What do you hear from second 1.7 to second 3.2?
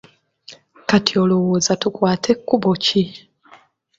tukwate kkubo ki?